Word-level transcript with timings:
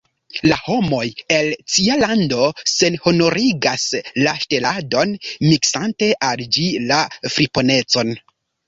La 0.51 0.55
homoj 0.67 1.01
el 1.35 1.49
cia 1.73 1.97
lando 2.05 2.47
senhonorigas 2.77 3.87
la 4.25 4.35
ŝteladon, 4.45 5.17
miksante 5.51 6.13
al 6.33 6.47
ĝi 6.59 6.69
la 6.91 7.03
friponecon. 7.37 8.21